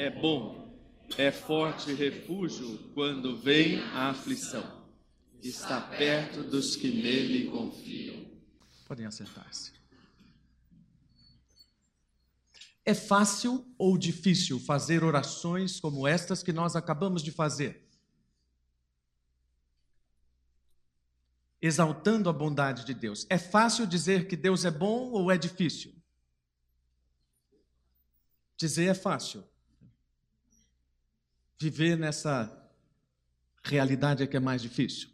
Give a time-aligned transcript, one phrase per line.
[0.00, 0.74] é bom,
[1.18, 4.88] é forte refúgio quando vem a aflição.
[5.42, 8.24] Está perto dos que nele confiam.
[8.88, 9.72] Podem acertar-se.
[12.82, 17.86] É fácil ou difícil fazer orações como estas que nós acabamos de fazer?
[21.60, 23.26] Exaltando a bondade de Deus.
[23.28, 25.94] É fácil dizer que Deus é bom ou é difícil?
[28.56, 29.44] Dizer é fácil.
[31.60, 32.50] Viver nessa
[33.62, 35.08] realidade é que é mais difícil.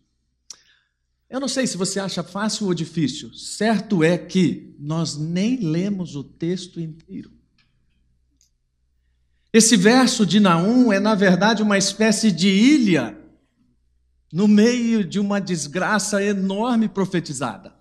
[1.29, 3.35] Eu não sei se você acha fácil ou difícil.
[3.35, 7.33] Certo é que nós nem lemos o texto inteiro.
[9.53, 13.19] Esse verso de Naum é, na verdade, uma espécie de ilha
[14.33, 17.75] no meio de uma desgraça enorme profetizada.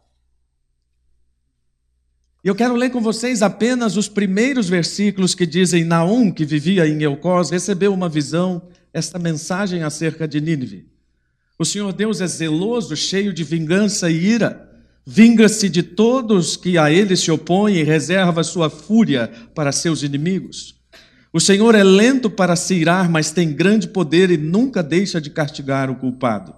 [2.45, 7.01] Eu quero ler com vocês apenas os primeiros versículos que dizem: Naum, que vivia em
[7.01, 8.61] Eucós, recebeu uma visão,
[8.93, 10.85] esta mensagem acerca de Nínive.
[11.57, 14.69] O Senhor Deus é zeloso, cheio de vingança e ira.
[15.03, 20.75] Vinga-se de todos que a ele se opõem e reserva sua fúria para seus inimigos.
[21.33, 25.31] O Senhor é lento para se irar, mas tem grande poder e nunca deixa de
[25.31, 26.53] castigar o culpado.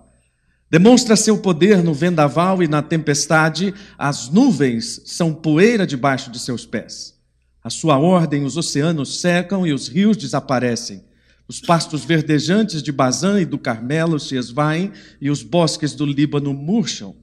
[0.69, 6.65] Demonstra seu poder no vendaval e na tempestade, as nuvens são poeira debaixo de seus
[6.65, 7.15] pés.
[7.63, 11.03] A sua ordem, os oceanos secam e os rios desaparecem.
[11.47, 16.53] Os pastos verdejantes de Bazã e do Carmelo se esvaem e os bosques do Líbano
[16.53, 17.15] murcham.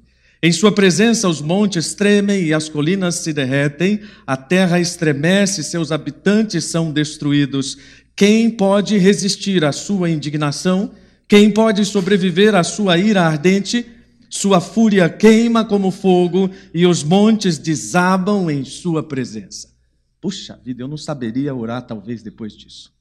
[0.43, 5.93] Em sua presença, os montes tremem e as colinas se derretem, a terra estremece, seus
[5.93, 7.77] habitantes são destruídos.
[8.17, 10.93] Quem pode resistir à sua indignação?
[11.27, 13.91] Quem pode sobreviver à sua ira ardente?
[14.29, 19.73] Sua fúria queima como fogo e os montes desabam em sua presença.
[20.21, 22.93] Puxa vida, eu não saberia orar talvez depois disso.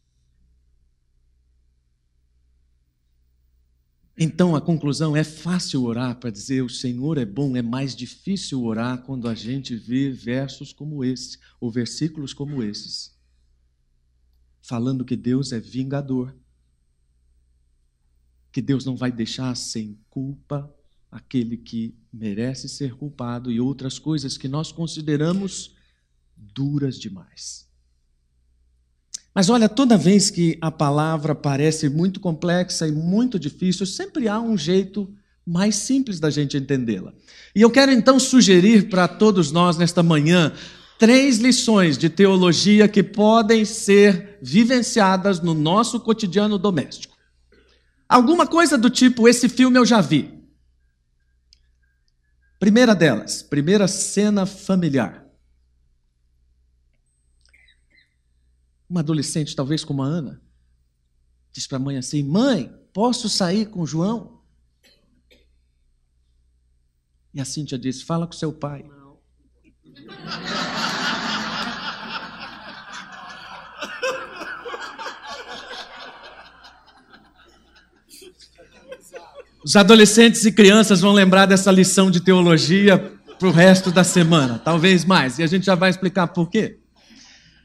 [4.16, 8.64] Então a conclusão é fácil orar para dizer o Senhor é bom, é mais difícil
[8.64, 13.18] orar quando a gente vê versos como esse, ou versículos como esses,
[14.62, 16.34] falando que Deus é vingador,
[18.54, 20.72] que Deus não vai deixar sem culpa
[21.12, 25.76] aquele que merece ser culpado e outras coisas que nós consideramos
[26.38, 27.68] duras demais.
[29.34, 34.40] Mas olha, toda vez que a palavra parece muito complexa e muito difícil, sempre há
[34.40, 35.12] um jeito
[35.46, 37.12] mais simples da gente entendê-la.
[37.56, 40.54] E eu quero então sugerir para todos nós nesta manhã
[41.00, 47.13] três lições de teologia que podem ser vivenciadas no nosso cotidiano doméstico.
[48.14, 50.40] Alguma coisa do tipo: esse filme eu já vi.
[52.60, 55.26] Primeira delas, primeira cena familiar.
[58.88, 60.40] Uma adolescente, talvez como a Ana,
[61.52, 64.44] diz para a mãe assim: Mãe, posso sair com o João?
[67.34, 68.84] E a Cíntia diz: Fala com seu pai.
[68.84, 69.18] Não.
[79.66, 82.98] Os adolescentes e crianças vão lembrar dessa lição de teologia
[83.40, 86.80] para o resto da semana, talvez mais, e a gente já vai explicar por quê.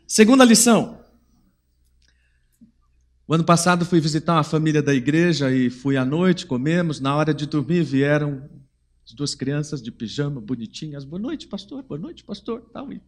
[0.06, 1.00] Segunda lição:
[3.26, 7.00] o ano passado fui visitar uma família da igreja e fui à noite, comemos.
[7.00, 8.48] Na hora de dormir vieram
[9.04, 11.04] as duas crianças de pijama, bonitinhas.
[11.04, 11.82] Boa noite, pastor.
[11.82, 12.60] Boa noite, pastor.
[12.72, 13.02] Tal, e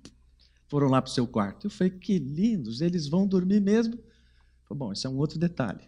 [0.69, 1.67] foram lá para o seu quarto.
[1.67, 3.95] Eu falei, que lindos, eles vão dormir mesmo?
[4.69, 5.85] Falei, bom, esse é um outro detalhe.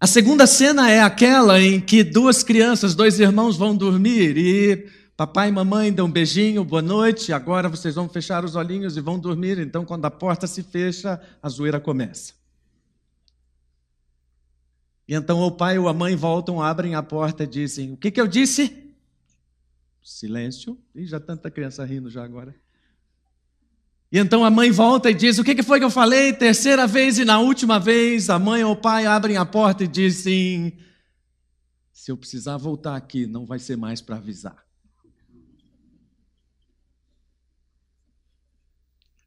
[0.00, 4.88] A segunda cena é aquela em que duas crianças, dois irmãos vão dormir e
[5.20, 9.02] Papai e mamãe dão um beijinho, boa noite, agora vocês vão fechar os olhinhos e
[9.02, 9.58] vão dormir.
[9.58, 12.32] Então, quando a porta se fecha, a zoeira começa.
[15.06, 18.10] E então o pai ou a mãe voltam, abrem a porta e dizem: O que,
[18.10, 18.94] que eu disse?
[20.02, 20.78] Silêncio.
[20.94, 22.54] E já tanta criança rindo já agora.
[24.12, 26.32] E então a mãe volta e diz: O que, foi que eu falei?
[26.32, 29.88] Terceira vez e na última vez, a mãe ou o pai abrem a porta e
[29.88, 30.76] dizem:
[31.92, 34.66] Se eu precisar voltar aqui, não vai ser mais para avisar.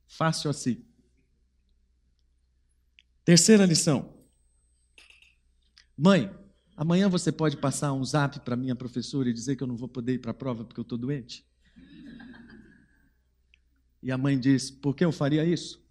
[0.06, 0.84] Fácil assim.
[3.24, 4.14] Terceira lição.
[5.98, 6.30] Mãe,
[6.76, 9.88] amanhã você pode passar um zap para minha professora e dizer que eu não vou
[9.88, 11.46] poder ir para a prova porque eu estou doente?
[14.04, 15.82] E a mãe diz: Por que eu faria isso?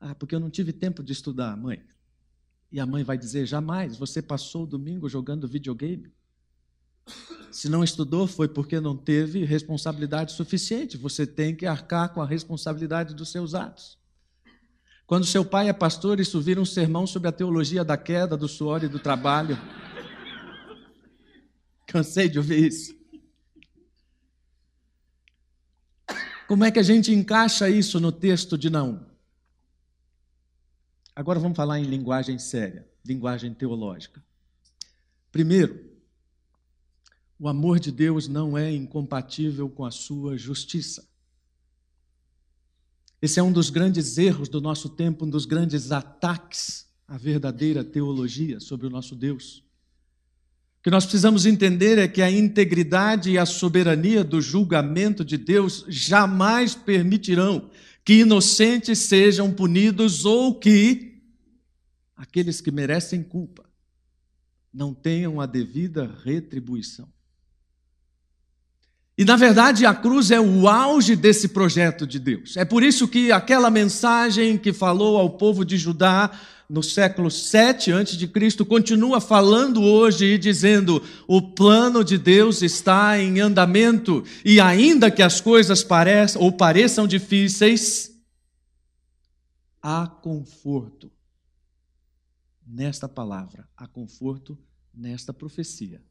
[0.00, 1.80] Ah, porque eu não tive tempo de estudar, mãe.
[2.72, 6.12] E a mãe vai dizer: Jamais, você passou o domingo jogando videogame.
[7.52, 10.96] Se não estudou, foi porque não teve responsabilidade suficiente.
[10.98, 13.96] Você tem que arcar com a responsabilidade dos seus atos.
[15.06, 18.46] Quando seu pai é pastor, isso vira um sermão sobre a teologia da queda, do
[18.46, 19.56] suor e do trabalho.
[21.86, 22.97] Cansei de ouvir isso.
[26.48, 28.98] Como é que a gente encaixa isso no texto de Naum?
[31.14, 34.24] Agora vamos falar em linguagem séria, linguagem teológica.
[35.30, 35.78] Primeiro,
[37.38, 41.06] o amor de Deus não é incompatível com a sua justiça.
[43.20, 47.84] Esse é um dos grandes erros do nosso tempo, um dos grandes ataques à verdadeira
[47.84, 49.62] teologia sobre o nosso Deus.
[50.78, 55.36] O que nós precisamos entender é que a integridade e a soberania do julgamento de
[55.36, 57.68] Deus jamais permitirão
[58.04, 61.20] que inocentes sejam punidos ou que
[62.16, 63.68] aqueles que merecem culpa
[64.72, 67.08] não tenham a devida retribuição.
[69.18, 72.56] E na verdade a cruz é o auge desse projeto de Deus.
[72.56, 76.30] É por isso que aquela mensagem que falou ao povo de Judá
[76.68, 83.40] no século 7 a.C., continua falando hoje e dizendo: o plano de Deus está em
[83.40, 88.12] andamento, e ainda que as coisas pareçam ou pareçam difíceis,
[89.80, 91.10] há conforto
[92.66, 94.58] nesta palavra, há conforto
[94.94, 96.02] nesta profecia.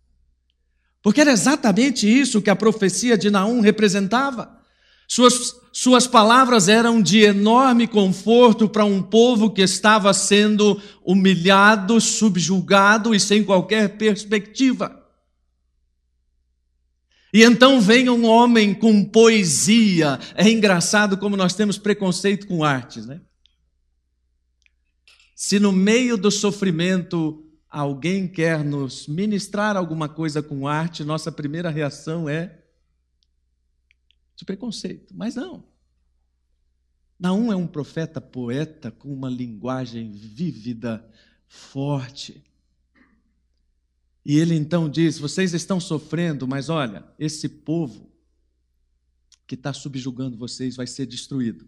[1.03, 4.60] Porque era exatamente isso que a profecia de Naum representava.
[5.07, 13.15] Suas, suas palavras eram de enorme conforto para um povo que estava sendo humilhado, subjugado
[13.15, 15.01] e sem qualquer perspectiva.
[17.33, 20.19] E então vem um homem com poesia.
[20.36, 23.21] É engraçado como nós temos preconceito com artes, né?
[25.33, 31.69] Se no meio do sofrimento alguém quer nos ministrar alguma coisa com arte, nossa primeira
[31.69, 32.57] reação é
[34.38, 35.13] de preconceito.
[35.13, 35.66] Mas não.
[37.19, 41.06] Naum é um profeta poeta com uma linguagem vívida,
[41.48, 42.44] forte.
[44.24, 48.12] E ele então diz: Vocês estão sofrendo, mas olha, esse povo
[49.48, 51.68] que está subjugando vocês vai ser destruído.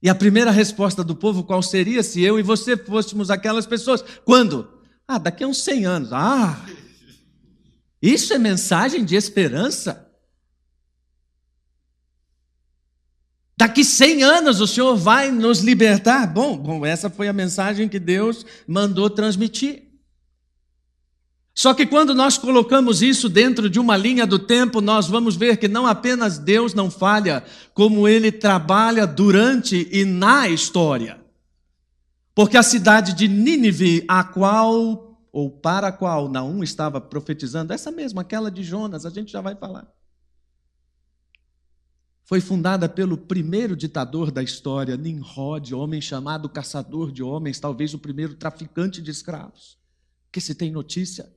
[0.00, 4.02] E a primeira resposta do povo qual seria se eu e você fôssemos aquelas pessoas?
[4.24, 4.70] Quando?
[5.06, 6.12] Ah, daqui a uns 100 anos.
[6.12, 6.64] Ah,
[8.00, 10.05] isso é mensagem de esperança?
[13.58, 16.26] Daqui 100 anos o Senhor vai nos libertar.
[16.26, 19.84] Bom, bom, essa foi a mensagem que Deus mandou transmitir.
[21.54, 25.56] Só que quando nós colocamos isso dentro de uma linha do tempo, nós vamos ver
[25.56, 27.42] que não apenas Deus não falha,
[27.72, 31.18] como ele trabalha durante e na história.
[32.34, 37.90] Porque a cidade de Nínive, a qual ou para a qual Naum estava profetizando, essa
[37.90, 39.95] mesma, aquela de Jonas, a gente já vai falar
[42.26, 48.00] foi fundada pelo primeiro ditador da história, Nimrod, homem chamado caçador de homens, talvez o
[48.00, 49.78] primeiro traficante de escravos,
[50.32, 51.32] que se tem notícia.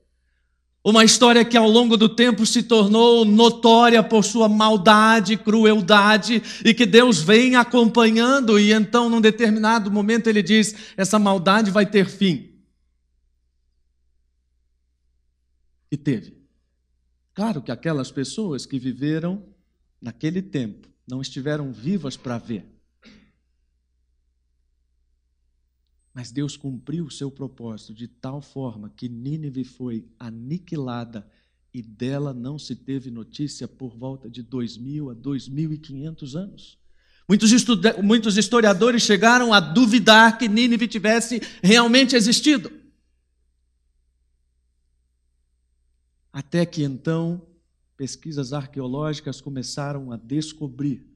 [0.82, 6.74] Uma história que ao longo do tempo se tornou notória por sua maldade, crueldade, e
[6.74, 12.08] que Deus vem acompanhando, e então, num determinado momento, ele diz: essa maldade vai ter
[12.08, 12.50] fim.
[15.92, 16.40] E teve.
[17.32, 19.49] Claro que aquelas pessoas que viveram
[20.00, 22.64] naquele tempo, não estiveram vivas para ver.
[26.12, 31.28] Mas Deus cumpriu o seu propósito de tal forma que Nínive foi aniquilada
[31.72, 36.78] e dela não se teve notícia por volta de 2.000 a 2.500 anos.
[37.28, 37.52] Muitos,
[38.02, 42.72] muitos historiadores chegaram a duvidar que Nínive tivesse realmente existido.
[46.32, 47.46] Até que então
[48.00, 51.06] pesquisas arqueológicas começaram a descobrir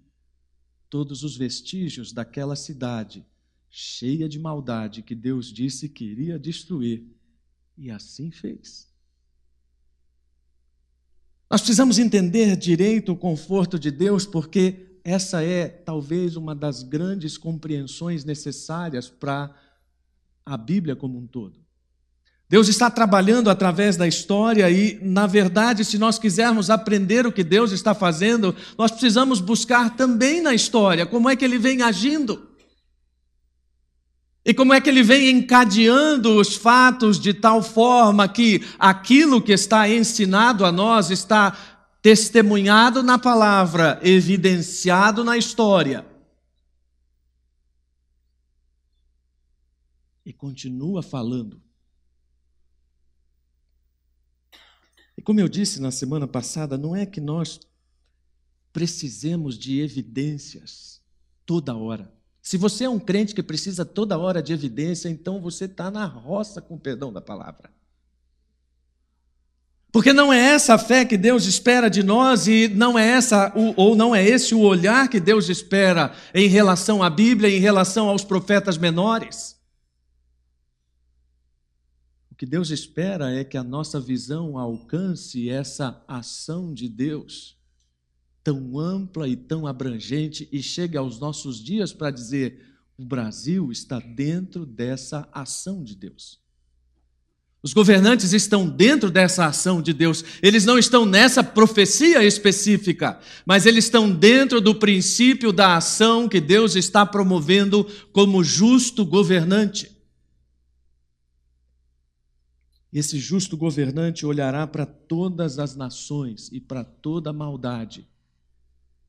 [0.91, 3.25] todos os vestígios daquela cidade
[3.71, 7.03] cheia de maldade que Deus disse que iria destruir,
[7.79, 8.87] e assim fez.
[11.51, 17.39] Nós precisamos entender direito o conforto de Deus, porque essa é talvez uma das grandes
[17.39, 19.57] compreensões necessárias para
[20.45, 21.64] a Bíblia como um todo.
[22.49, 27.43] Deus está trabalhando através da história e, na verdade, se nós quisermos aprender o que
[27.43, 32.51] Deus está fazendo, nós precisamos buscar também na história como é que ele vem agindo.
[34.45, 39.53] E como é que ele vem encadeando os fatos de tal forma que aquilo que
[39.53, 41.57] está ensinado a nós está
[42.03, 46.05] testemunhado na palavra, evidenciado na história.
[50.27, 51.64] E continua falando
[55.25, 57.59] como eu disse na semana passada, não é que nós
[58.73, 61.01] precisemos de evidências
[61.47, 62.13] toda hora.
[62.43, 66.05] Se você é um crente que precisa toda hora de evidência, então você está na
[66.05, 67.71] roça, com o perdão da palavra.
[69.91, 73.53] Porque não é essa a fé que Deus espera de nós e não é essa
[73.77, 78.09] ou não é esse o olhar que Deus espera em relação à Bíblia, em relação
[78.09, 79.54] aos profetas menores.
[82.35, 87.57] O que Deus espera é que a nossa visão alcance essa ação de Deus
[88.43, 92.61] tão ampla e tão abrangente e chegue aos nossos dias para dizer:
[92.99, 96.41] o Brasil está dentro dessa ação de Deus.
[97.63, 100.25] Os governantes estão dentro dessa ação de Deus.
[100.43, 106.41] Eles não estão nessa profecia específica, mas eles estão dentro do princípio da ação que
[106.41, 109.94] Deus está promovendo como justo governante.
[112.95, 118.09] Esse justo governante olhará para todas as nações e para toda a maldade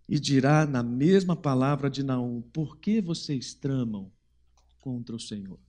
[0.10, 4.12] e dirá na mesma palavra de Naum: Por que vocês tramam
[4.80, 5.60] contra o Senhor?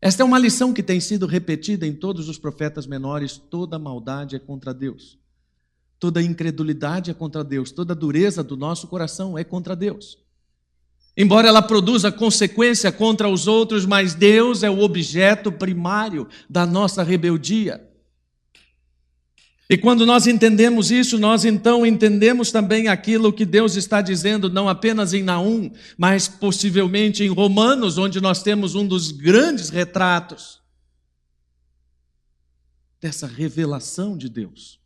[0.00, 4.36] Esta é uma lição que tem sido repetida em todos os profetas menores: toda maldade
[4.36, 5.18] é contra Deus,
[5.98, 10.18] toda incredulidade é contra Deus, toda dureza do nosso coração é contra Deus.
[11.20, 17.02] Embora ela produza consequência contra os outros, mas Deus é o objeto primário da nossa
[17.02, 17.84] rebeldia.
[19.68, 24.68] E quando nós entendemos isso, nós então entendemos também aquilo que Deus está dizendo, não
[24.68, 30.62] apenas em Naum, mas possivelmente em Romanos, onde nós temos um dos grandes retratos
[33.00, 34.78] dessa revelação de Deus.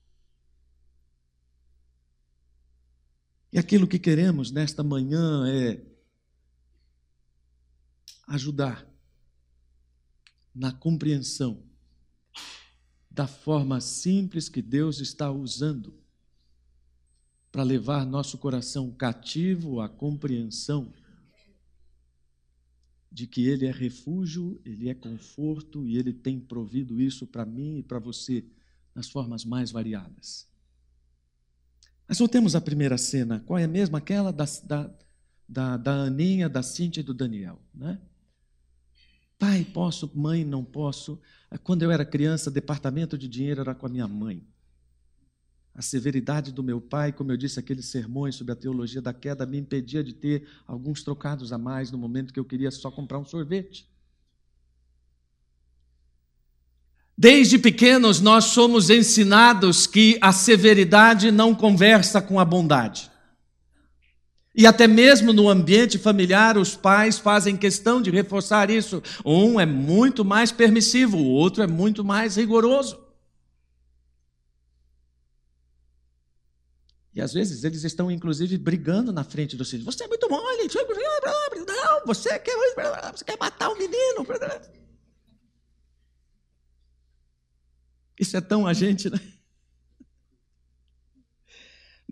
[3.53, 5.92] E aquilo que queremos nesta manhã é
[8.33, 8.89] ajudar
[10.55, 11.62] na compreensão
[13.11, 15.93] da forma simples que Deus está usando
[17.51, 20.91] para levar nosso coração cativo à compreensão
[23.11, 27.79] de que Ele é refúgio, Ele é conforto e Ele tem provido isso para mim
[27.79, 28.47] e para você
[28.95, 30.49] nas formas mais variadas.
[32.09, 33.41] Mas voltemos à primeira cena.
[33.41, 33.95] Qual é mesmo?
[33.99, 34.95] Aquela da, da,
[35.47, 37.61] da, da Aninha, da Cíntia e do Daniel.
[37.75, 38.01] Né?
[39.39, 40.11] Pai, posso?
[40.15, 41.21] Mãe, não posso.
[41.62, 44.47] Quando eu era criança, departamento de dinheiro era com a minha mãe.
[45.75, 49.47] A severidade do meu pai, como eu disse, aqueles sermões sobre a teologia da queda,
[49.47, 53.19] me impedia de ter alguns trocados a mais no momento que eu queria só comprar
[53.19, 53.91] um sorvete.
[57.17, 63.12] Desde pequenos, nós somos ensinados que a severidade não conversa com a bondade.
[64.54, 69.02] E até mesmo no ambiente familiar, os pais fazem questão de reforçar isso.
[69.25, 73.00] Um é muito mais permissivo, o outro é muito mais rigoroso.
[77.14, 79.85] E às vezes eles estão, inclusive, brigando na frente dos filhos.
[79.85, 80.68] Você é muito mole,
[81.66, 82.54] não, você quer,
[83.12, 84.26] você quer matar o menino.
[88.18, 89.18] Isso é tão a gente, né?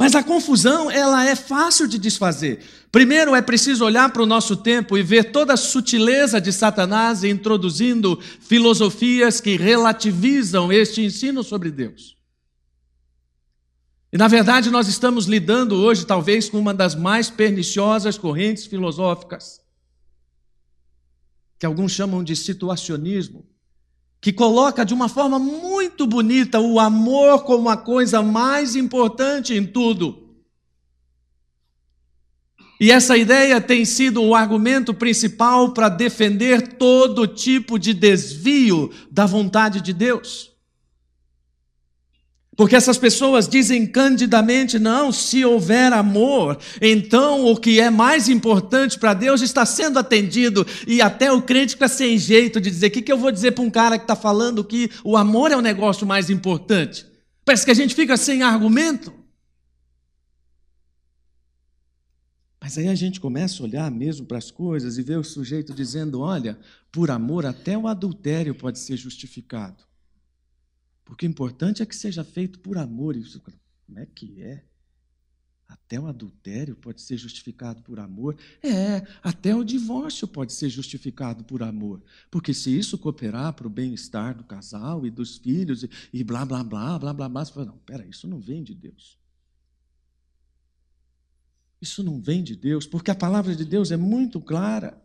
[0.00, 2.64] Mas a confusão, ela é fácil de desfazer.
[2.90, 7.22] Primeiro é preciso olhar para o nosso tempo e ver toda a sutileza de Satanás
[7.22, 12.16] introduzindo filosofias que relativizam este ensino sobre Deus.
[14.10, 19.60] E na verdade nós estamos lidando hoje talvez com uma das mais perniciosas correntes filosóficas,
[21.58, 23.49] que alguns chamam de situacionismo
[24.20, 29.66] que coloca de uma forma muito bonita o amor como a coisa mais importante em
[29.66, 30.30] tudo.
[32.78, 39.26] E essa ideia tem sido o argumento principal para defender todo tipo de desvio da
[39.26, 40.49] vontade de Deus.
[42.56, 48.98] Porque essas pessoas dizem candidamente: não, se houver amor, então o que é mais importante
[48.98, 50.66] para Deus está sendo atendido.
[50.86, 53.52] E até o crente fica sem jeito de dizer: o que, que eu vou dizer
[53.52, 57.06] para um cara que está falando que o amor é o negócio mais importante?
[57.44, 59.12] Parece que a gente fica sem argumento.
[62.60, 65.72] Mas aí a gente começa a olhar mesmo para as coisas e ver o sujeito
[65.72, 66.58] dizendo: olha,
[66.92, 69.89] por amor até o adultério pode ser justificado.
[71.20, 73.14] Porque o importante é que seja feito por amor.
[73.14, 74.64] Isso, como é que é?
[75.68, 78.38] Até o adultério pode ser justificado por amor.
[78.62, 82.02] É, até o divórcio pode ser justificado por amor.
[82.30, 86.46] Porque se isso cooperar para o bem-estar do casal e dos filhos e, e blá,
[86.46, 89.18] blá, blá, blá, blá, blá, você fala, não, pera, isso não vem de Deus.
[91.82, 94.98] Isso não vem de Deus, porque a palavra de Deus é muito clara.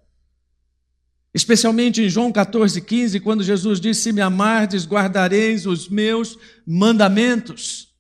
[1.36, 7.94] Especialmente em João 14, 15, quando Jesus disse: Se me amardes, guardareis os meus mandamentos.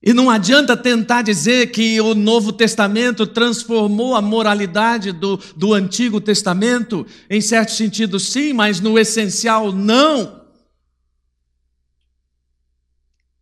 [0.00, 6.20] E não adianta tentar dizer que o Novo Testamento transformou a moralidade do, do Antigo
[6.20, 7.04] Testamento.
[7.28, 10.44] Em certo sentido, sim, mas no essencial, não.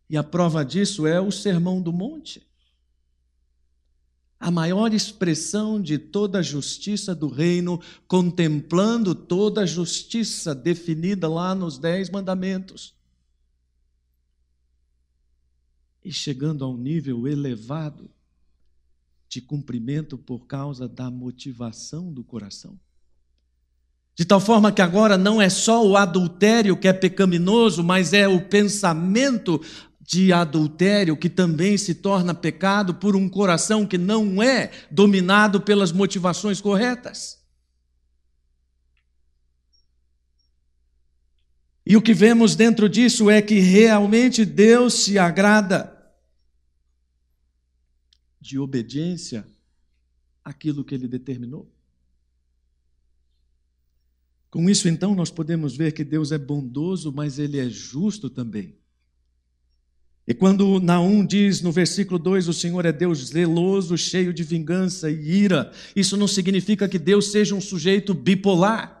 [0.09, 2.48] E a prova disso é o Sermão do Monte.
[4.39, 11.53] A maior expressão de toda a justiça do reino, contemplando toda a justiça definida lá
[11.53, 12.97] nos Dez Mandamentos.
[16.03, 18.09] e chegando a um nível elevado
[19.27, 22.79] de cumprimento por causa da motivação do coração.
[24.15, 28.27] De tal forma que agora não é só o adultério que é pecaminoso, mas é
[28.27, 29.61] o pensamento
[30.09, 35.91] de adultério que também se torna pecado por um coração que não é dominado pelas
[35.91, 37.37] motivações corretas.
[41.85, 45.95] E o que vemos dentro disso é que realmente Deus se agrada
[48.41, 49.45] de obediência
[50.43, 51.71] àquilo que ele determinou.
[54.49, 58.75] Com isso, então, nós podemos ver que Deus é bondoso, mas ele é justo também.
[60.29, 65.09] E quando Naum diz no versículo 2: o Senhor é Deus zeloso, cheio de vingança
[65.09, 68.95] e ira, isso não significa que Deus seja um sujeito bipolar.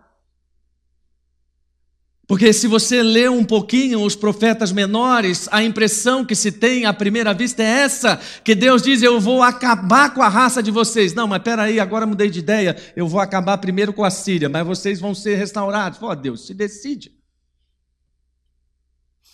[2.25, 6.93] Porque se você lê um pouquinho os profetas menores, a impressão que se tem à
[6.93, 11.13] primeira vista é essa: que Deus diz, eu vou acabar com a raça de vocês.
[11.13, 14.65] Não, mas peraí, agora mudei de ideia, eu vou acabar primeiro com a Síria, mas
[14.65, 16.01] vocês vão ser restaurados.
[16.01, 17.11] Ó, oh, Deus, se decide.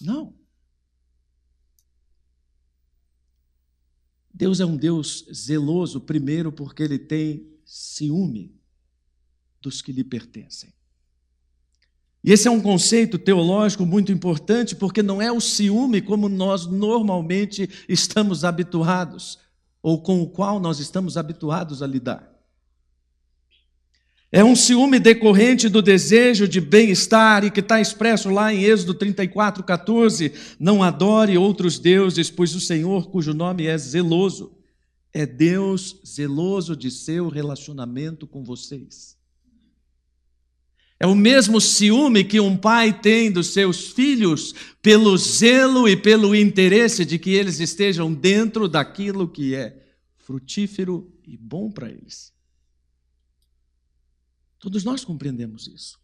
[0.01, 0.44] Não.
[4.37, 8.53] Deus é um Deus zeloso, primeiro, porque ele tem ciúme
[9.61, 10.73] dos que lhe pertencem.
[12.21, 16.65] E esse é um conceito teológico muito importante, porque não é o ciúme como nós
[16.65, 19.39] normalmente estamos habituados,
[19.81, 22.34] ou com o qual nós estamos habituados a lidar.
[24.31, 28.93] É um ciúme decorrente do desejo de bem-estar e que está expresso lá em Êxodo
[28.93, 30.33] 34, 14.
[30.59, 34.51] Não adore outros deuses, pois o Senhor, cujo nome é zeloso,
[35.13, 39.15] é Deus zeloso de seu relacionamento com vocês.
[40.99, 46.35] É o mesmo ciúme que um pai tem dos seus filhos pelo zelo e pelo
[46.35, 49.77] interesse de que eles estejam dentro daquilo que é
[50.17, 52.34] frutífero e bom para eles.
[54.59, 55.99] Todos nós compreendemos isso.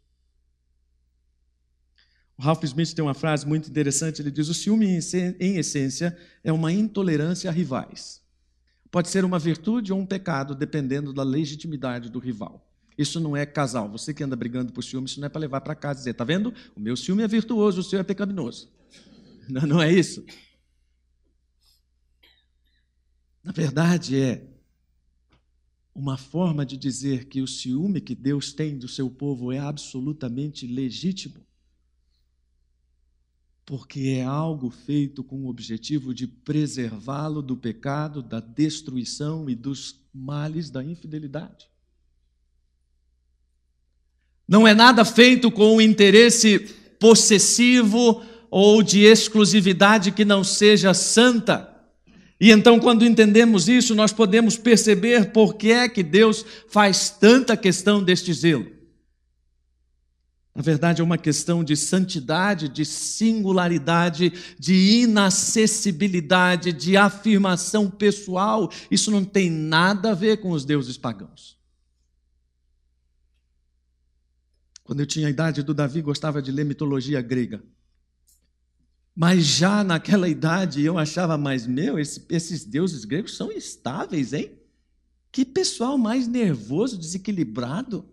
[2.38, 4.88] O Ralph Smith tem uma frase muito interessante, ele diz: "O ciúme
[5.40, 8.22] em essência é uma intolerância a rivais.
[8.90, 13.46] Pode ser uma virtude ou um pecado, dependendo da legitimidade do rival." Isso não é
[13.46, 13.90] casal.
[13.90, 16.14] Você que anda brigando por ciúme, isso não é para levar para casa e dizer,
[16.14, 16.54] tá vendo?
[16.76, 18.70] O meu ciúme é virtuoso, o seu é pecaminoso.
[19.50, 20.24] Não, não é isso.
[23.44, 24.48] Na verdade, é
[25.94, 30.66] uma forma de dizer que o ciúme que Deus tem do seu povo é absolutamente
[30.66, 31.46] legítimo.
[33.66, 40.00] Porque é algo feito com o objetivo de preservá-lo do pecado, da destruição e dos
[40.14, 41.70] males da infidelidade.
[44.48, 46.60] Não é nada feito com um interesse
[47.00, 51.71] possessivo ou de exclusividade que não seja santa.
[52.42, 57.56] E então, quando entendemos isso, nós podemos perceber por que é que Deus faz tanta
[57.56, 58.66] questão deste zelo.
[60.56, 64.74] Na verdade, é uma questão de santidade, de singularidade, de
[65.04, 68.72] inacessibilidade, de afirmação pessoal.
[68.90, 71.60] Isso não tem nada a ver com os deuses pagãos.
[74.84, 77.62] Quando eu tinha a idade do Davi, gostava de ler mitologia grega.
[79.15, 84.52] Mas já naquela idade eu achava, mais meu, esses deuses gregos são instáveis, hein?
[85.32, 88.06] Que pessoal mais nervoso, desequilibrado.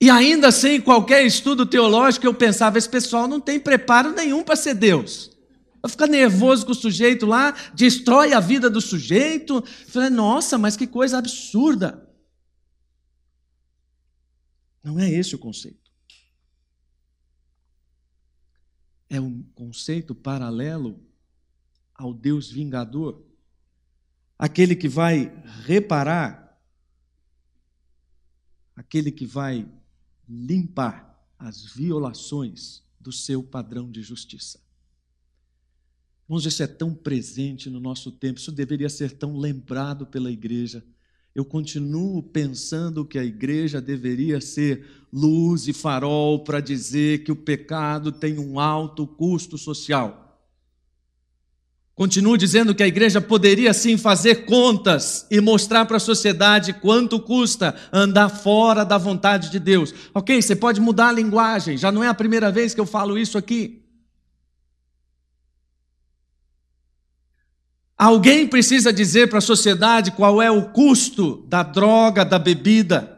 [0.00, 4.56] E ainda sem qualquer estudo teológico, eu pensava: esse pessoal não tem preparo nenhum para
[4.56, 5.36] ser Deus.
[5.82, 9.54] Vai ficar nervoso com o sujeito lá, destrói a vida do sujeito.
[9.54, 12.08] Eu falei, nossa, mas que coisa absurda.
[14.82, 15.85] Não é esse o conceito.
[19.08, 21.00] É um conceito paralelo
[21.94, 23.24] ao Deus vingador,
[24.38, 25.32] aquele que vai
[25.64, 26.60] reparar,
[28.74, 29.66] aquele que vai
[30.28, 34.60] limpar as violações do seu padrão de justiça.
[36.24, 40.84] Irmãos, isso é tão presente no nosso tempo, isso deveria ser tão lembrado pela igreja.
[41.36, 47.36] Eu continuo pensando que a igreja deveria ser luz e farol para dizer que o
[47.36, 50.40] pecado tem um alto custo social.
[51.94, 57.20] Continuo dizendo que a igreja poderia sim fazer contas e mostrar para a sociedade quanto
[57.20, 59.92] custa andar fora da vontade de Deus.
[60.14, 63.18] Ok, você pode mudar a linguagem, já não é a primeira vez que eu falo
[63.18, 63.85] isso aqui.
[67.96, 73.12] Alguém precisa dizer para a sociedade qual é o custo da droga, da bebida.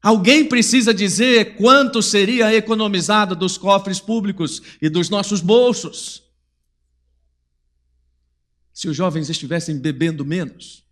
[0.00, 6.22] Alguém precisa dizer quanto seria economizado dos cofres públicos e dos nossos bolsos
[8.72, 10.84] se os jovens estivessem bebendo menos.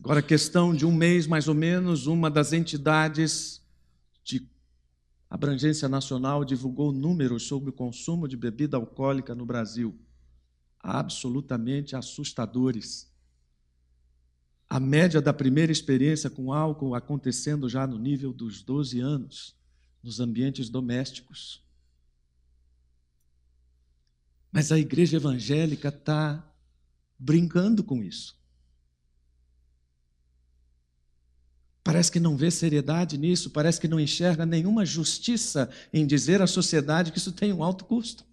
[0.00, 3.57] Agora, questão de um mês mais ou menos, uma das entidades de
[5.28, 9.98] abrangência nacional divulgou números sobre o consumo de bebida alcoólica no Brasil,
[10.80, 13.12] absolutamente assustadores.
[14.68, 19.56] A média da primeira experiência com álcool acontecendo já no nível dos 12 anos,
[20.02, 21.64] nos ambientes domésticos.
[24.52, 26.44] Mas a igreja evangélica está
[27.18, 28.37] brincando com isso.
[31.88, 36.46] Parece que não vê seriedade nisso, parece que não enxerga nenhuma justiça em dizer à
[36.46, 38.26] sociedade que isso tem um alto custo.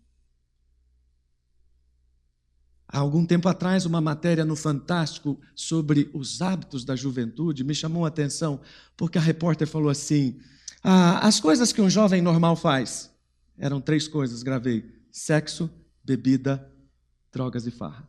[2.85, 8.03] Há algum tempo atrás, uma matéria no Fantástico sobre os hábitos da juventude me chamou
[8.03, 8.59] a atenção,
[8.97, 10.37] porque a repórter falou assim:
[10.83, 13.09] ah, as coisas que um jovem normal faz.
[13.57, 15.69] Eram três coisas, gravei: sexo,
[16.03, 16.69] bebida,
[17.31, 18.05] drogas e farra.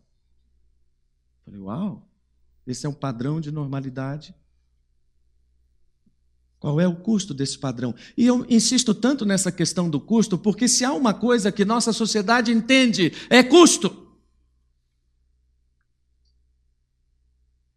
[1.44, 2.10] Falei, uau,
[2.66, 4.34] esse é um padrão de normalidade.
[6.66, 7.94] Qual é o custo desse padrão?
[8.18, 11.92] E eu insisto tanto nessa questão do custo, porque se há uma coisa que nossa
[11.92, 14.08] sociedade entende, é custo.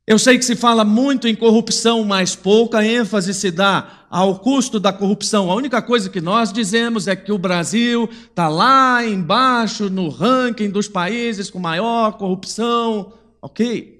[0.07, 4.79] Eu sei que se fala muito em corrupção, mas pouca ênfase se dá ao custo
[4.79, 5.51] da corrupção.
[5.51, 10.71] A única coisa que nós dizemos é que o Brasil está lá embaixo no ranking
[10.71, 13.13] dos países com maior corrupção.
[13.39, 13.98] Ok.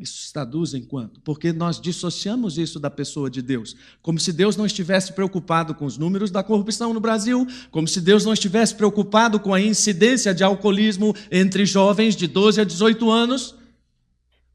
[0.00, 1.20] Isso se traduz em quanto?
[1.20, 3.76] Porque nós dissociamos isso da pessoa de Deus.
[4.00, 8.00] Como se Deus não estivesse preocupado com os números da corrupção no Brasil, como se
[8.00, 13.10] Deus não estivesse preocupado com a incidência de alcoolismo entre jovens de 12 a 18
[13.10, 13.54] anos,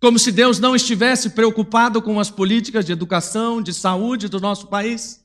[0.02, 4.66] como se Deus não estivesse preocupado com as políticas de educação, de saúde do nosso
[4.66, 5.25] país.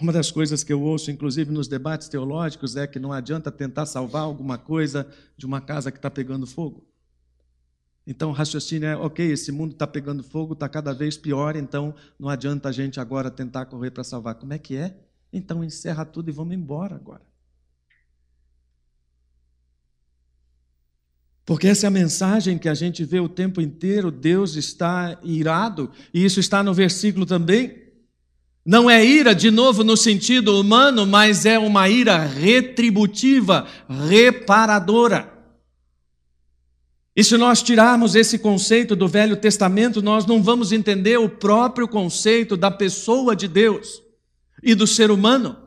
[0.00, 3.86] Uma das coisas que eu ouço, inclusive nos debates teológicos, é que não adianta tentar
[3.86, 6.84] salvar alguma coisa de uma casa que está pegando fogo.
[8.06, 11.94] Então o raciocínio é: ok, esse mundo está pegando fogo, está cada vez pior, então
[12.18, 14.34] não adianta a gente agora tentar correr para salvar.
[14.34, 14.96] Como é que é?
[15.32, 17.22] Então encerra tudo e vamos embora agora.
[21.46, 25.90] Porque essa é a mensagem que a gente vê o tempo inteiro: Deus está irado,
[26.12, 27.83] e isso está no versículo também.
[28.64, 33.66] Não é ira, de novo, no sentido humano, mas é uma ira retributiva,
[34.08, 35.30] reparadora.
[37.14, 41.86] E se nós tirarmos esse conceito do Velho Testamento, nós não vamos entender o próprio
[41.86, 44.02] conceito da pessoa de Deus
[44.62, 45.58] e do ser humano.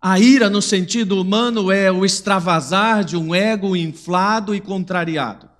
[0.00, 5.50] A ira, no sentido humano, é o extravasar de um ego inflado e contrariado.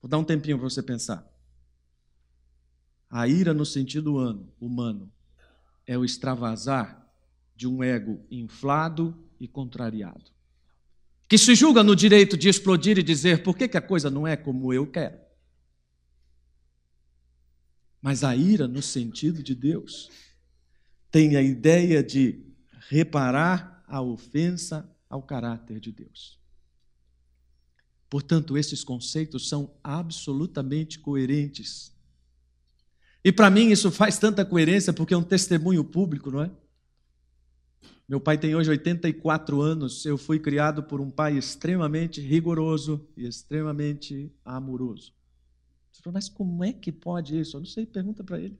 [0.00, 1.31] Vou dar um tempinho para você pensar.
[3.12, 5.12] A ira, no sentido humano,
[5.86, 7.06] é o extravasar
[7.54, 10.30] de um ego inflado e contrariado.
[11.28, 14.26] Que se julga no direito de explodir e dizer por que, que a coisa não
[14.26, 15.18] é como eu quero.
[18.00, 20.10] Mas a ira, no sentido de Deus,
[21.10, 22.42] tem a ideia de
[22.88, 26.40] reparar a ofensa ao caráter de Deus.
[28.08, 31.91] Portanto, esses conceitos são absolutamente coerentes
[33.24, 36.50] e para mim isso faz tanta coerência porque é um testemunho público, não é?
[38.08, 40.04] Meu pai tem hoje 84 anos.
[40.04, 45.14] Eu fui criado por um pai extremamente rigoroso e extremamente amoroso.
[45.90, 47.56] Você fala, mas como é que pode isso?
[47.56, 48.58] Eu não sei, pergunta para ele.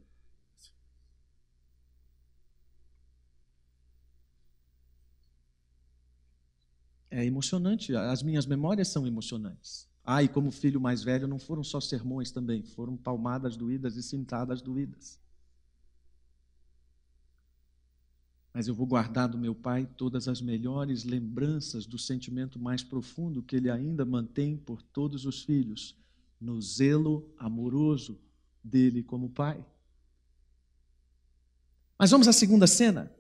[7.11, 9.87] É emocionante, as minhas memórias são emocionantes.
[10.05, 14.03] Ah, e como filho mais velho, não foram só sermões também, foram palmadas doídas e
[14.03, 15.21] cintadas doídas.
[18.53, 23.43] Mas eu vou guardar do meu pai todas as melhores lembranças do sentimento mais profundo
[23.43, 25.97] que ele ainda mantém por todos os filhos,
[26.41, 28.21] no zelo amoroso
[28.63, 29.65] dele como pai.
[31.99, 33.11] Mas vamos à segunda cena.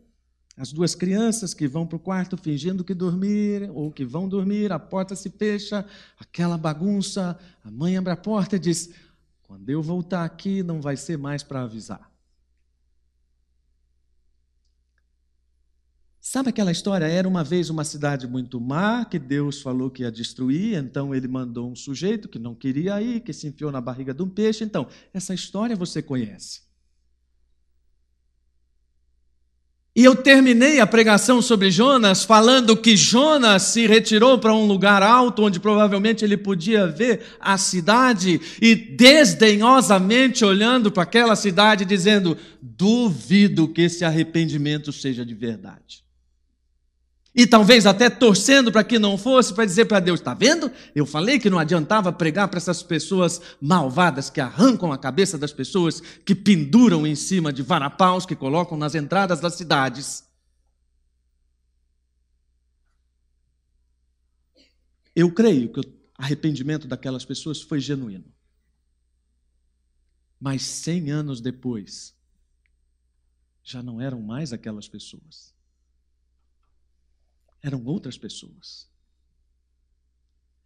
[0.56, 4.70] As duas crianças que vão para o quarto fingindo que dormir ou que vão dormir,
[4.70, 5.84] a porta se fecha,
[6.18, 7.38] aquela bagunça.
[7.64, 8.90] A mãe abre a porta e diz:
[9.42, 12.12] Quando eu voltar aqui, não vai ser mais para avisar.
[16.20, 17.06] Sabe aquela história?
[17.06, 21.26] Era uma vez uma cidade muito má que Deus falou que ia destruir, então ele
[21.26, 24.62] mandou um sujeito que não queria ir, que se enfiou na barriga de um peixe.
[24.62, 26.71] Então, essa história você conhece.
[29.94, 35.02] E eu terminei a pregação sobre Jonas falando que Jonas se retirou para um lugar
[35.02, 42.38] alto, onde provavelmente ele podia ver a cidade, e desdenhosamente olhando para aquela cidade, dizendo:
[42.62, 46.01] duvido que esse arrependimento seja de verdade.
[47.34, 50.70] E talvez até torcendo para que não fosse, para dizer para Deus: está vendo?
[50.94, 55.52] Eu falei que não adiantava pregar para essas pessoas malvadas que arrancam a cabeça das
[55.52, 60.24] pessoas, que penduram em cima de varapaus, que colocam nas entradas das cidades.
[65.16, 65.84] Eu creio que o
[66.18, 68.30] arrependimento daquelas pessoas foi genuíno.
[70.38, 72.14] Mas cem anos depois,
[73.62, 75.51] já não eram mais aquelas pessoas
[77.62, 78.90] eram outras pessoas.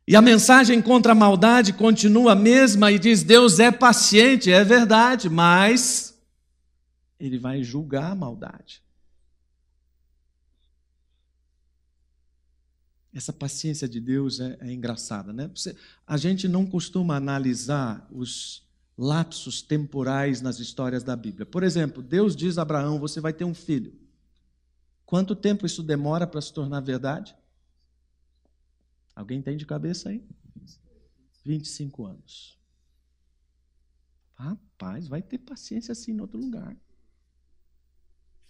[0.08, 4.62] E a mensagem contra a maldade continua a mesma e diz: Deus é paciente, é
[4.62, 6.16] verdade, mas
[7.18, 8.82] Ele vai julgar a maldade.
[13.12, 15.50] Essa paciência de Deus é, é engraçada, né?
[15.54, 15.74] Você,
[16.06, 18.62] a gente não costuma analisar os
[18.96, 21.46] lapsos temporais nas histórias da Bíblia.
[21.46, 24.05] Por exemplo, Deus diz a Abraão: Você vai ter um filho.
[25.06, 27.34] Quanto tempo isso demora para se tornar verdade?
[29.14, 30.22] Alguém tem de cabeça aí?
[31.44, 32.58] 25 anos.
[34.34, 36.76] Rapaz, vai ter paciência assim em outro lugar.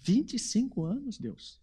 [0.01, 1.61] 25 anos, Deus.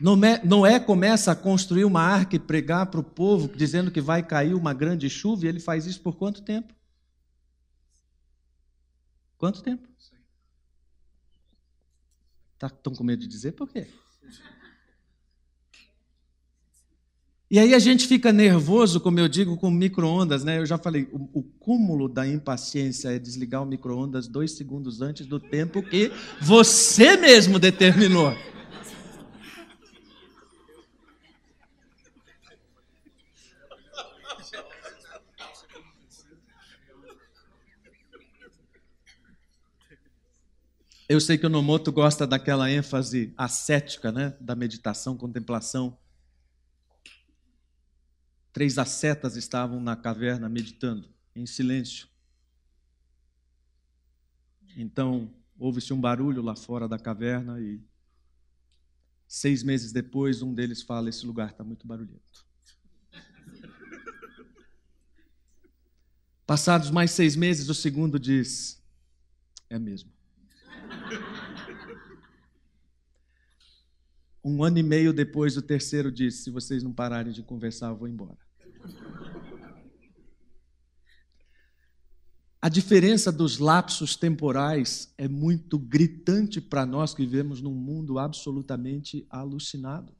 [0.00, 4.54] Noé, começa a construir uma arca e pregar para o povo, dizendo que vai cair
[4.54, 6.74] uma grande chuva, e ele faz isso por quanto tempo?
[9.38, 9.86] Quanto tempo?
[12.58, 13.86] Tá, com medo de dizer por quê?
[17.48, 20.58] E aí a gente fica nervoso, como eu digo, com micro-ondas, né?
[20.58, 25.28] Eu já falei, o, o cúmulo da impaciência é desligar o micro-ondas dois segundos antes
[25.28, 28.34] do tempo que você mesmo determinou.
[41.08, 44.36] Eu sei que o Nomoto gosta daquela ênfase ascética, né?
[44.40, 45.96] da meditação, contemplação.
[48.52, 52.08] Três ascetas estavam na caverna meditando, em silêncio.
[54.76, 57.80] Então, houve-se um barulho lá fora da caverna e
[59.28, 62.44] seis meses depois, um deles fala: Esse lugar está muito barulhento.
[66.44, 68.82] Passados mais seis meses, o segundo diz:
[69.70, 70.15] É mesmo.
[74.48, 77.96] Um ano e meio depois, o terceiro disse: Se vocês não pararem de conversar, eu
[77.96, 78.38] vou embora.
[82.62, 89.26] A diferença dos lapsos temporais é muito gritante para nós que vivemos num mundo absolutamente
[89.28, 90.14] alucinado.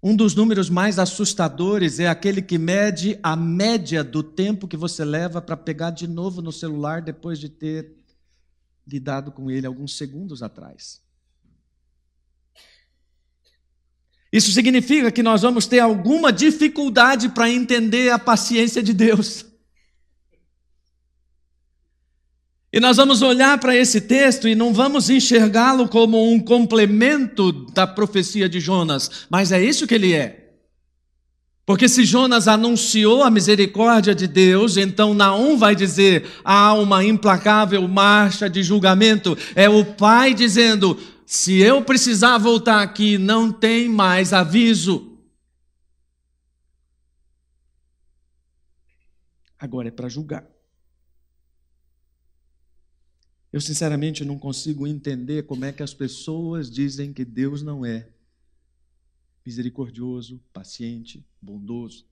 [0.00, 5.04] Um dos números mais assustadores é aquele que mede a média do tempo que você
[5.04, 7.92] leva para pegar de novo no celular depois de ter
[8.86, 11.03] lidado com ele alguns segundos atrás.
[14.34, 19.46] Isso significa que nós vamos ter alguma dificuldade para entender a paciência de Deus.
[22.72, 27.86] E nós vamos olhar para esse texto e não vamos enxergá-lo como um complemento da
[27.86, 30.44] profecia de Jonas, mas é isso que ele é.
[31.64, 37.86] Porque se Jonas anunciou a misericórdia de Deus, então Naum vai dizer: há uma implacável
[37.88, 39.38] marcha de julgamento.
[39.54, 45.18] É o pai dizendo: se eu precisar voltar aqui, não tem mais aviso.
[49.58, 50.46] Agora é para julgar.
[53.52, 58.08] Eu sinceramente não consigo entender como é que as pessoas dizem que Deus não é
[59.46, 62.04] misericordioso, paciente, bondoso.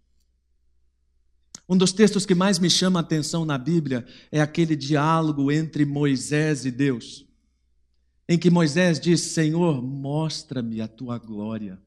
[1.68, 5.84] Um dos textos que mais me chama a atenção na Bíblia é aquele diálogo entre
[5.84, 7.26] Moisés e Deus,
[8.32, 11.80] em que Moisés diz: Senhor, mostra-me a tua glória.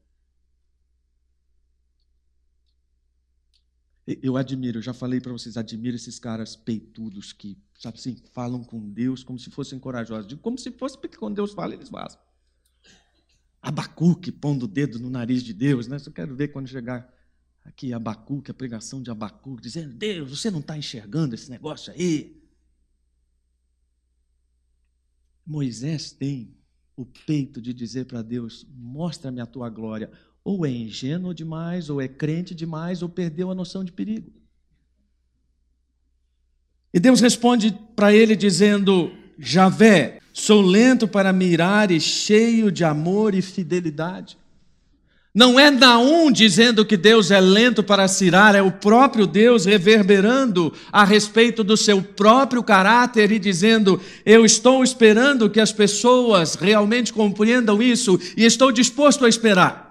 [4.06, 8.62] Eu admiro, eu já falei para vocês, admiro esses caras peitudos que, sabe assim, falam
[8.62, 10.32] com Deus como se fossem corajosos.
[10.40, 12.18] Como se fosse porque quando Deus fala, eles fazem.
[13.60, 15.96] Abacuque pondo o dedo no nariz de Deus, né?
[16.06, 17.12] Eu quero ver quando chegar
[17.64, 22.35] aqui Abacuque, a pregação de Abacuque, dizendo: Deus, você não está enxergando esse negócio aí?
[25.46, 26.56] Moisés tem
[26.96, 30.10] o peito de dizer para Deus: mostra-me a tua glória
[30.46, 34.30] ou é ingênuo demais, ou é crente demais, ou perdeu a noção de perigo.
[36.94, 43.34] E Deus responde para ele dizendo: Javé, sou lento para mirar e cheio de amor
[43.34, 44.38] e fidelidade.
[45.36, 50.72] Não é Naum dizendo que Deus é lento para cirar, é o próprio Deus reverberando
[50.90, 57.12] a respeito do seu próprio caráter e dizendo: Eu estou esperando que as pessoas realmente
[57.12, 59.84] compreendam isso e estou disposto a esperar.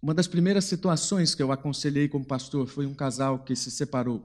[0.00, 4.22] Uma das primeiras situações que eu aconselhei como pastor foi um casal que se separou.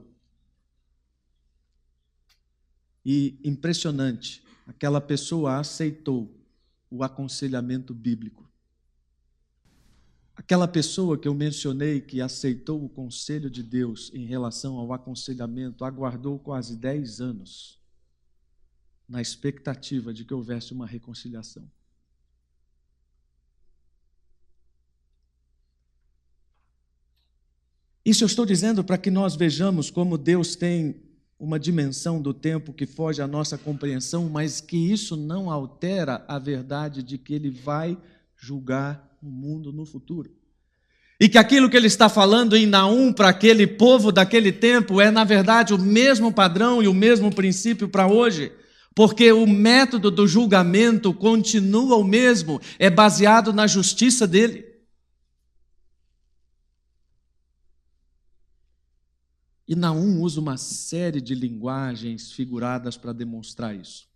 [3.04, 6.34] E impressionante, aquela pessoa aceitou
[6.90, 8.48] o aconselhamento bíblico.
[10.34, 15.84] Aquela pessoa que eu mencionei que aceitou o conselho de Deus em relação ao aconselhamento
[15.84, 17.78] aguardou quase 10 anos
[19.08, 21.68] na expectativa de que houvesse uma reconciliação.
[28.04, 31.07] Isso eu estou dizendo para que nós vejamos como Deus tem
[31.38, 36.38] uma dimensão do tempo que foge à nossa compreensão, mas que isso não altera a
[36.38, 37.96] verdade de que Ele vai
[38.36, 40.30] julgar o mundo no futuro.
[41.20, 45.10] E que aquilo que ele está falando em Naum para aquele povo daquele tempo é,
[45.10, 48.52] na verdade, o mesmo padrão e o mesmo princípio para hoje,
[48.94, 54.64] porque o método do julgamento continua o mesmo, é baseado na justiça dele.
[59.68, 64.08] E Naum usa uma série de linguagens figuradas para demonstrar isso.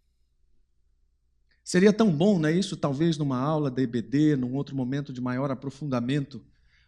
[1.63, 2.75] Seria tão bom, não é isso?
[2.75, 6.43] Talvez numa aula da EBD, num outro momento de maior aprofundamento,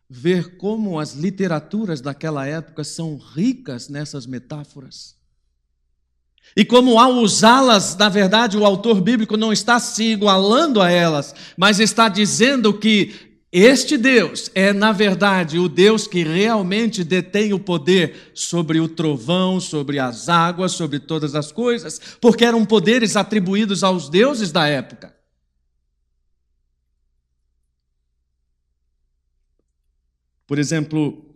[0.08, 5.14] ver como as literaturas daquela época são ricas nessas metáforas.
[6.56, 11.34] E como ao usá-las, na verdade, o autor bíblico não está se igualando a elas,
[11.56, 17.60] mas está dizendo que este Deus é, na verdade, o Deus que realmente detém o
[17.60, 23.84] poder sobre o trovão, sobre as águas, sobre todas as coisas, porque eram poderes atribuídos
[23.84, 25.14] aos deuses da época.
[30.48, 31.32] Por exemplo,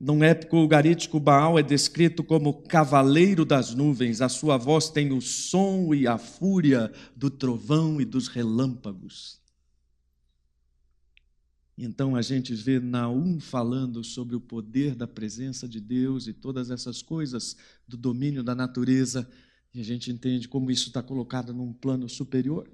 [0.00, 5.20] num épico ugarítico, Baal é descrito como cavaleiro das nuvens, a sua voz tem o
[5.20, 9.37] som e a fúria do trovão e dos relâmpagos.
[11.80, 16.72] Então a gente vê Naum falando sobre o poder da presença de Deus e todas
[16.72, 19.30] essas coisas do domínio da natureza,
[19.72, 22.68] e a gente entende como isso está colocado num plano superior.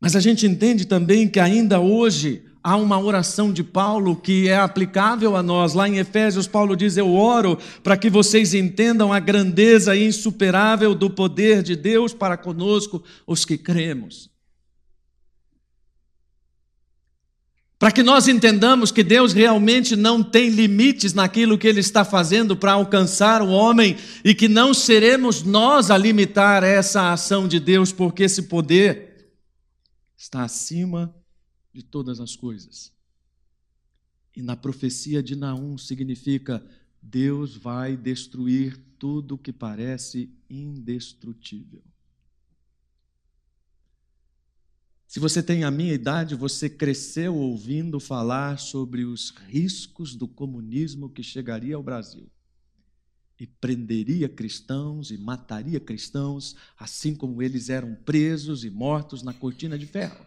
[0.00, 4.58] Mas a gente entende também que ainda hoje há uma oração de Paulo que é
[4.58, 5.72] aplicável a nós.
[5.72, 11.10] Lá em Efésios, Paulo diz: Eu oro para que vocês entendam a grandeza insuperável do
[11.10, 14.36] poder de Deus para conosco, os que cremos.
[17.78, 22.56] Para que nós entendamos que Deus realmente não tem limites naquilo que Ele está fazendo
[22.56, 27.92] para alcançar o homem e que não seremos nós a limitar essa ação de Deus,
[27.92, 29.32] porque esse poder
[30.16, 31.14] está acima
[31.72, 32.92] de todas as coisas.
[34.34, 36.64] E na profecia de Naum significa
[37.00, 41.82] Deus vai destruir tudo que parece indestrutível.
[45.08, 51.08] Se você tem a minha idade, você cresceu ouvindo falar sobre os riscos do comunismo
[51.08, 52.30] que chegaria ao Brasil
[53.40, 59.78] e prenderia cristãos e mataria cristãos, assim como eles eram presos e mortos na cortina
[59.78, 60.26] de ferro.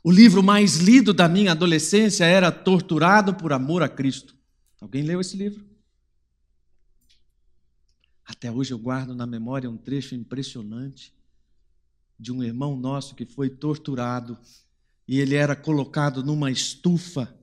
[0.00, 4.36] O livro mais lido da minha adolescência era Torturado por Amor a Cristo.
[4.80, 5.66] Alguém leu esse livro?
[8.24, 11.12] Até hoje eu guardo na memória um trecho impressionante
[12.20, 14.38] de um irmão nosso que foi torturado
[15.08, 17.34] e ele era colocado numa estufa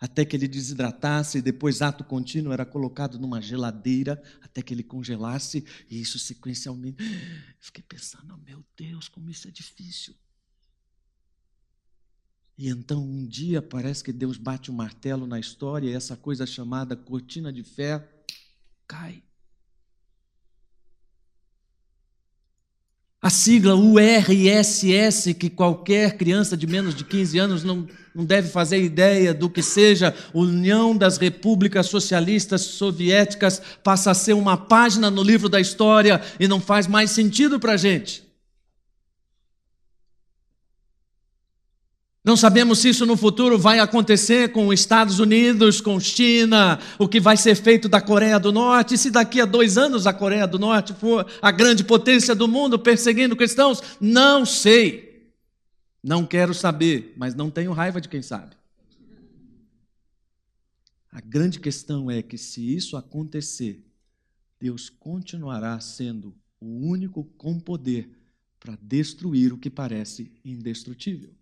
[0.00, 4.82] até que ele desidratasse, e depois, ato contínuo, era colocado numa geladeira até que ele
[4.82, 6.96] congelasse, e isso sequencialmente.
[7.60, 10.12] Fiquei pensando, meu Deus, como isso é difícil.
[12.58, 16.44] E então, um dia, parece que Deus bate um martelo na história, e essa coisa
[16.46, 18.02] chamada cortina de ferro
[18.88, 19.22] cai.
[23.22, 28.82] A sigla URSS, que qualquer criança de menos de 15 anos não, não deve fazer
[28.82, 35.22] ideia do que seja União das Repúblicas Socialistas Soviéticas, passa a ser uma página no
[35.22, 38.31] livro da história e não faz mais sentido para a gente.
[42.24, 47.08] Não sabemos se isso no futuro vai acontecer com os Estados Unidos, com China, o
[47.08, 50.46] que vai ser feito da Coreia do Norte, se daqui a dois anos a Coreia
[50.46, 55.32] do Norte for a grande potência do mundo perseguindo cristãos, não sei.
[56.00, 58.54] Não quero saber, mas não tenho raiva de quem sabe.
[61.10, 63.84] A grande questão é que se isso acontecer,
[64.60, 68.08] Deus continuará sendo o único com poder
[68.60, 71.41] para destruir o que parece indestrutível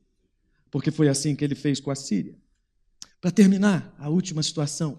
[0.70, 2.36] porque foi assim que ele fez com a Síria.
[3.20, 4.98] Para terminar, a última situação.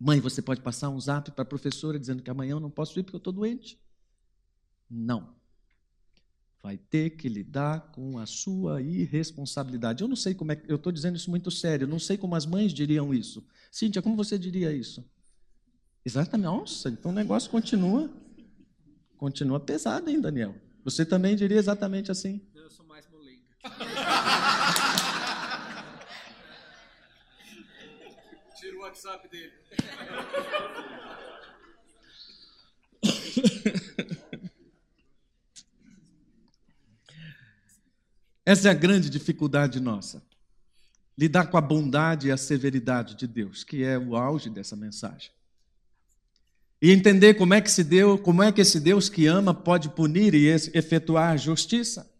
[0.00, 2.98] Mãe, você pode passar um zap para a professora dizendo que amanhã eu não posso
[2.98, 3.80] ir porque eu estou doente?
[4.88, 5.36] Não.
[6.62, 10.02] Vai ter que lidar com a sua irresponsabilidade.
[10.02, 10.60] Eu não sei como é.
[10.66, 11.86] Eu estou dizendo isso muito sério.
[11.86, 13.46] Não sei como as mães diriam isso.
[13.70, 15.08] Cíntia, como você diria isso?
[16.04, 16.46] Exatamente.
[16.46, 18.10] Nossa, então o negócio continua.
[19.16, 20.54] Continua pesado, hein, Daniel?
[20.84, 22.40] Você também diria exatamente assim?
[22.54, 23.42] Eu sou mais molenga.
[28.58, 29.52] Tira o WhatsApp dele.
[38.46, 40.22] Essa é a grande dificuldade nossa.
[41.18, 45.30] Lidar com a bondade e a severidade de Deus, que é o auge dessa mensagem.
[46.80, 49.90] E entender como é que se deu, como é que esse Deus que ama pode
[49.90, 52.10] punir e efetuar justiça.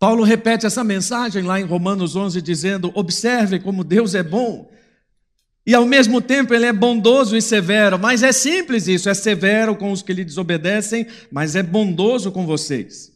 [0.00, 4.68] Paulo repete essa mensagem lá em Romanos 11 dizendo: "Observe como Deus é bom,
[5.64, 9.76] e ao mesmo tempo ele é bondoso e severo, mas é simples isso, é severo
[9.76, 13.12] com os que lhe desobedecem, mas é bondoso com vocês.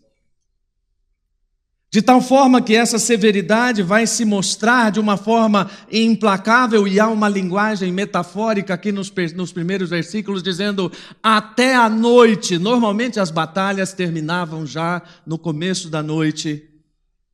[1.90, 7.08] De tal forma que essa severidade vai se mostrar de uma forma implacável, e há
[7.08, 10.92] uma linguagem metafórica aqui nos, nos primeiros versículos, dizendo
[11.22, 12.58] até a noite.
[12.58, 16.68] Normalmente as batalhas terminavam já no começo da noite,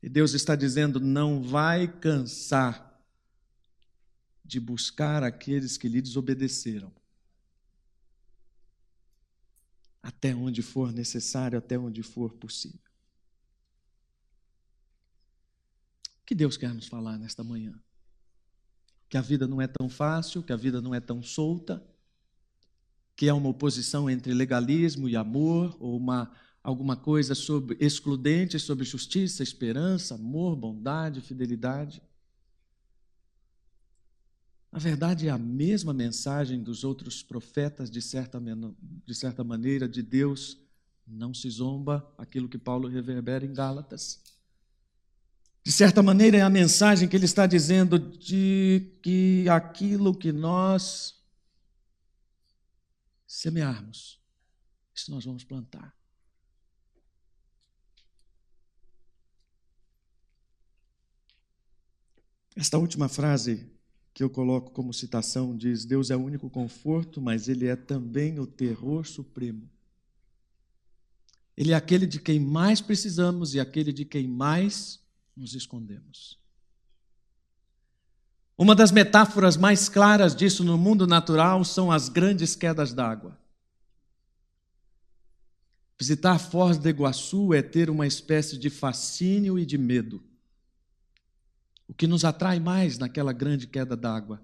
[0.02, 2.91] e Deus está dizendo: não vai cansar
[4.52, 6.92] de buscar aqueles que lhe desobedeceram.
[10.02, 12.78] Até onde for necessário, até onde for possível.
[16.20, 17.80] O que Deus quer nos falar nesta manhã?
[19.08, 21.82] Que a vida não é tão fácil, que a vida não é tão solta,
[23.16, 26.30] que é uma oposição entre legalismo e amor, ou uma
[26.62, 32.02] alguma coisa sobre excludente sobre justiça, esperança, amor, bondade, fidelidade.
[34.72, 40.02] Na verdade, é a mesma mensagem dos outros profetas, de certa, de certa maneira, de
[40.02, 40.56] Deus
[41.06, 44.22] não se zomba, aquilo que Paulo reverbera em Gálatas.
[45.62, 51.22] De certa maneira, é a mensagem que ele está dizendo de que aquilo que nós
[53.26, 54.18] semearmos,
[54.94, 55.94] isso nós vamos plantar.
[62.56, 63.70] Esta última frase
[64.14, 68.38] que eu coloco como citação diz: Deus é o único conforto, mas Ele é também
[68.38, 69.68] o terror supremo.
[71.56, 75.00] Ele é aquele de quem mais precisamos e aquele de quem mais
[75.36, 76.38] nos escondemos.
[78.56, 83.38] Uma das metáforas mais claras disso no mundo natural são as grandes quedas d'água.
[85.98, 90.22] Visitar Foz do Iguaçu é ter uma espécie de fascínio e de medo.
[91.86, 94.42] O que nos atrai mais naquela grande queda d'água?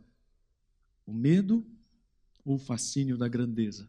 [1.06, 1.64] O medo
[2.44, 3.88] ou o fascínio da grandeza?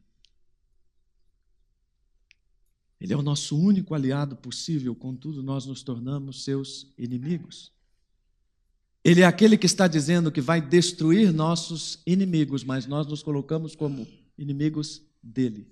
[2.99, 7.71] Ele é o nosso único aliado possível, contudo, nós nos tornamos seus inimigos.
[9.03, 13.73] Ele é aquele que está dizendo que vai destruir nossos inimigos, mas nós nos colocamos
[13.73, 14.05] como
[14.37, 15.65] inimigos dele.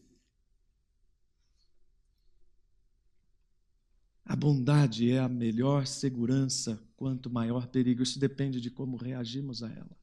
[4.27, 8.03] A bondade é a melhor segurança, quanto maior perigo.
[8.03, 9.97] Isso depende de como reagimos a ela.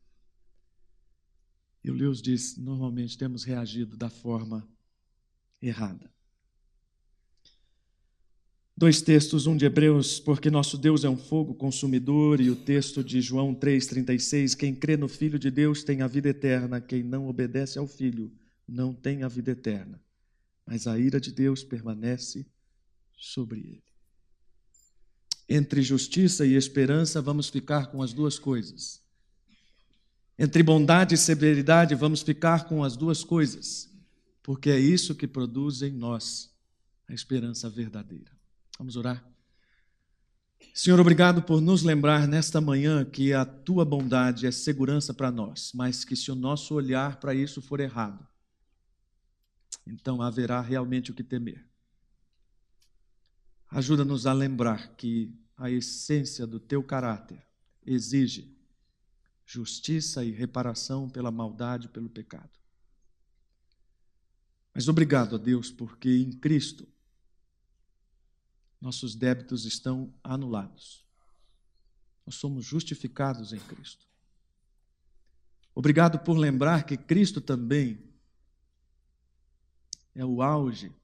[1.85, 4.67] E o Lewis diz: normalmente temos reagido da forma
[5.61, 6.11] errada.
[8.75, 13.05] Dois textos, um de Hebreus, porque nosso Deus é um fogo consumidor, e o texto
[13.05, 17.29] de João 3,36: Quem crê no Filho de Deus tem a vida eterna, quem não
[17.29, 18.33] obedece ao Filho
[18.67, 20.03] não tem a vida eterna,
[20.65, 22.47] mas a ira de Deus permanece
[23.13, 23.94] sobre ele.
[25.49, 29.03] Entre justiça e esperança, vamos ficar com as duas coisas.
[30.39, 33.89] Entre bondade e severidade, vamos ficar com as duas coisas,
[34.43, 36.53] porque é isso que produz em nós
[37.09, 38.33] a esperança verdadeira.
[38.79, 39.25] Vamos orar.
[40.73, 45.71] Senhor, obrigado por nos lembrar nesta manhã que a tua bondade é segurança para nós,
[45.75, 48.27] mas que se o nosso olhar para isso for errado,
[49.87, 51.65] então haverá realmente o que temer.
[53.75, 57.45] Ajuda-nos a lembrar que a essência do teu caráter
[57.85, 58.57] exige
[59.45, 62.57] justiça e reparação pela maldade, pelo pecado.
[64.73, 66.87] Mas obrigado a Deus, porque em Cristo
[68.81, 71.05] nossos débitos estão anulados.
[72.25, 74.07] Nós somos justificados em Cristo.
[75.75, 78.01] Obrigado por lembrar que Cristo também
[80.15, 80.95] é o auge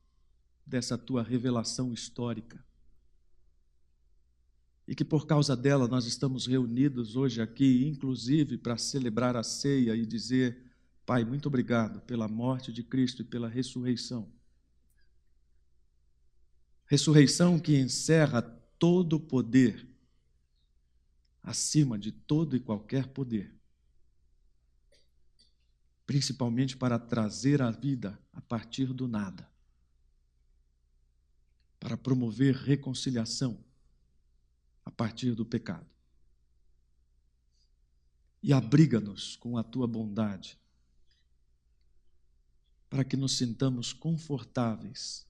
[0.70, 2.64] dessa tua revelação histórica.
[4.86, 9.94] E que por causa dela nós estamos reunidos hoje aqui, inclusive para celebrar a ceia
[9.94, 10.72] e dizer:
[11.04, 14.32] Pai, muito obrigado pela morte de Cristo e pela ressurreição.
[16.86, 18.40] Ressurreição que encerra
[18.78, 19.86] todo o poder,
[21.42, 23.60] acima de todo e qualquer poder
[26.10, 29.48] principalmente para trazer a vida a partir do nada,
[31.80, 33.64] para promover reconciliação
[34.84, 35.88] a partir do pecado.
[38.42, 40.58] E abriga-nos com a tua bondade,
[42.88, 45.26] para que nos sintamos confortáveis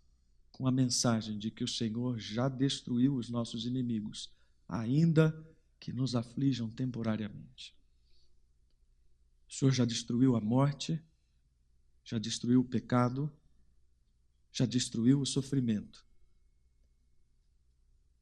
[0.51, 4.33] com a mensagem de que o Senhor já destruiu os nossos inimigos,
[4.69, 5.35] ainda
[5.79, 7.75] que nos aflijam temporariamente.
[9.49, 11.03] O Senhor já destruiu a morte,
[12.05, 13.33] já destruiu o pecado,
[14.53, 16.05] já destruiu o sofrimento.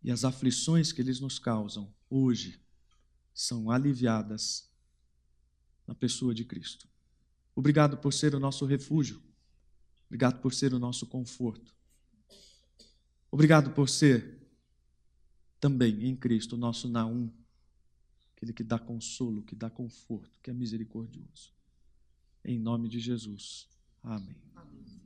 [0.03, 2.61] E as aflições que eles nos causam hoje
[3.35, 4.71] são aliviadas
[5.87, 6.89] na pessoa de Cristo.
[7.55, 9.23] Obrigado por ser o nosso refúgio.
[10.07, 11.75] Obrigado por ser o nosso conforto.
[13.31, 14.39] Obrigado por ser
[15.61, 17.31] também em Cristo o nosso Naum,
[18.37, 21.53] aquele que dá consolo, que dá conforto, que é misericordioso.
[22.45, 23.69] Em nome de Jesus.
[24.03, 24.37] Amém.
[24.55, 24.98] Amém.